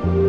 Perfect. 0.00 0.28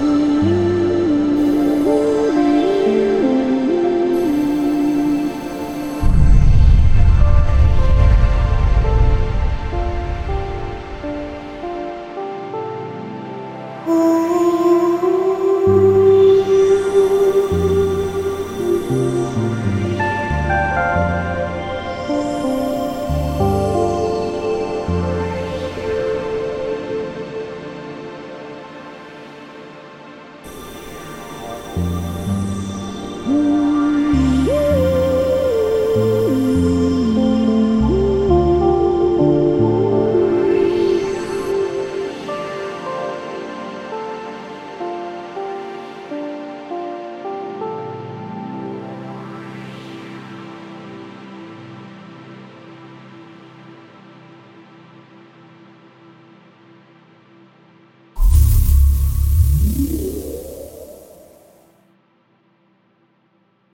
嗯 0.00 0.33